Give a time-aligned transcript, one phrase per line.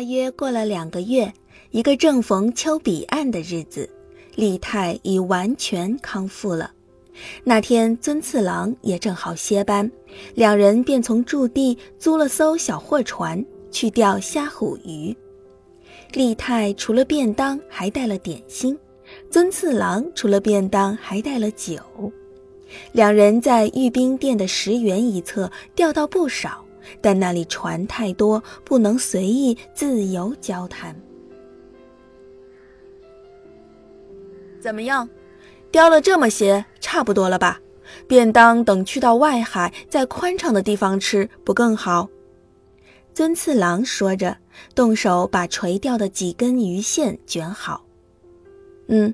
[0.00, 1.30] 大约过了两个月，
[1.72, 3.86] 一个正逢秋彼岸的日子，
[4.34, 6.72] 利太已完全康复了。
[7.44, 9.92] 那天尊次郎也正好歇班，
[10.34, 15.14] 两人便从驻地租了艘小货船去钓虾虎鱼。
[16.14, 18.74] 利太除了便当，还带了点心；
[19.30, 21.78] 尊次郎除了便当，还带了酒。
[22.92, 26.64] 两人在御兵店的石原一侧钓到不少，
[27.00, 30.94] 但那里船太多，不能随意自由交谈。
[34.60, 35.08] 怎么样？
[35.70, 37.60] 钓了这么些，差不多了吧？
[38.06, 42.08] 便当等去到外海，在宽敞的地方吃，不更好？
[43.14, 44.36] 尊次郎说着，
[44.74, 47.84] 动手把垂钓的几根鱼线卷好。
[48.88, 49.12] 嗯，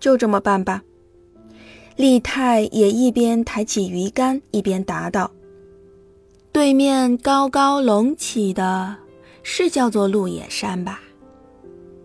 [0.00, 0.82] 就这么办吧。
[1.96, 5.30] 利太也一边抬起鱼竿，一边答道
[6.62, 8.94] ：“对面高高隆起的，
[9.42, 11.00] 是叫做鹿野山吧？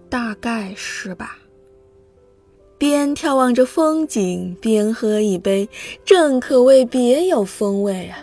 [0.10, 1.38] 大概是吧。”
[2.80, 5.70] 边眺望着风景，边喝一杯，
[6.04, 8.18] 正可谓别有风味啊！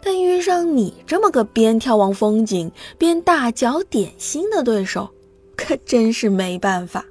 [0.00, 5.08] 但遇上你这么个边眺望风景边大嚼点心的对手，
[5.56, 7.04] 可真是没办法。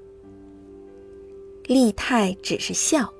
[1.66, 3.11] 利泰只是笑。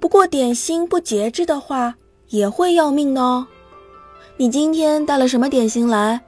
[0.00, 1.96] 不过点心不节制的话，
[2.30, 3.46] 也会要命哦。
[4.36, 6.20] 你今天带了什么点心来？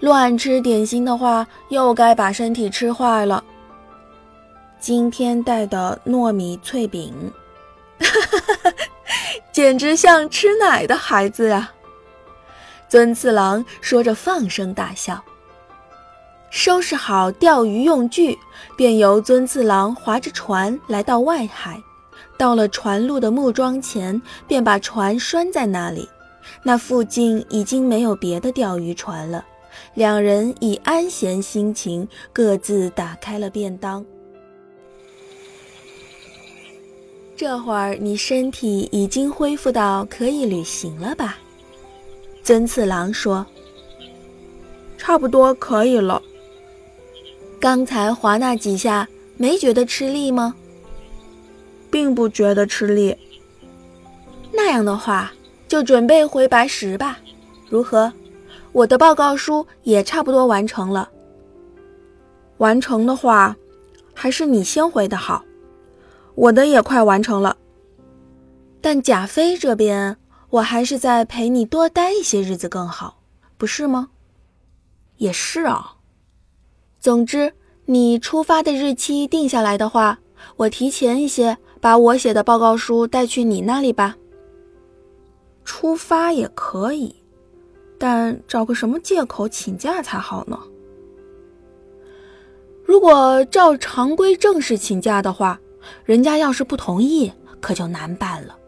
[0.00, 3.44] 乱吃点心的话，又该把身体吃坏了。
[4.80, 7.14] 今天带的糯米脆饼，
[9.52, 11.70] 简直像吃奶的孩子呀！
[12.88, 15.22] 尊次郎说着，放声大笑。
[16.50, 18.36] 收拾好钓鱼用具，
[18.76, 21.80] 便由尊次郎划着船来到外海。
[22.36, 26.08] 到了船路的木桩前，便把船拴在那里。
[26.62, 29.44] 那附近已经没有别的钓鱼船了。
[29.94, 34.04] 两人以安闲心情，各自打开了便当。
[37.36, 41.36] 这会儿你身体已经恢复到可以旅行了吧？
[42.42, 43.44] 尊次郎说
[44.96, 46.22] ：“差不多可以了。
[47.60, 50.54] 刚才划那几下，没觉得吃力吗？”
[51.90, 53.16] 并不觉得吃力。
[54.52, 55.32] 那样的话，
[55.68, 57.18] 就准备回白石吧。
[57.68, 58.12] 如何？
[58.72, 61.08] 我的报告书也差不多完成了。
[62.58, 63.56] 完成的话，
[64.14, 65.44] 还是你先回的好。
[66.34, 67.56] 我的也快完成了，
[68.80, 70.16] 但贾飞这边，
[70.50, 73.22] 我还是再陪你多待一些日子更好，
[73.56, 74.10] 不是吗？
[75.16, 75.96] 也是啊。
[77.00, 77.54] 总之，
[77.86, 80.18] 你出发的日期定下来的话，
[80.56, 84.16] 我提前一些把我写的报告书带去你那里吧。
[85.66, 87.14] 出发也可以，
[87.98, 90.58] 但找个什么借口请假才好呢？
[92.82, 95.60] 如果照常规正式请假的话。
[96.04, 98.58] 人家要是不同意，可就难办了。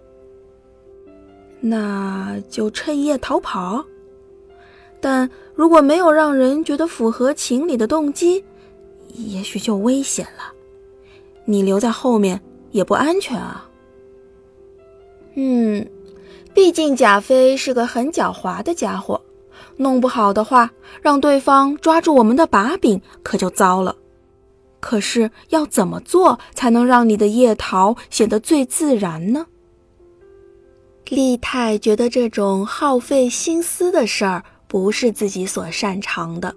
[1.59, 3.85] 那就趁夜逃跑，
[5.01, 8.45] 但如果没有让人觉得符合情理的动机，
[9.15, 10.55] 也许就危险了。
[11.45, 13.69] 你留在后面也不安全啊。
[15.35, 15.85] 嗯，
[16.59, 19.21] 毕竟贾飞是个很狡猾的家伙，
[19.77, 20.69] 弄不好的话，
[21.01, 23.95] 让对方抓住我们的把柄，可就糟了。
[24.81, 29.47] 可是要怎么做才能让你的夜逃显得最自然呢？
[31.09, 36.53] 利太觉得这种耗费心思的事儿不是自己所擅长的，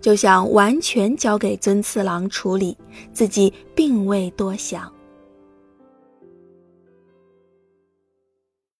[0.00, 2.74] 就想完全交给尊次郎处理，
[3.12, 4.90] 自己并未多想。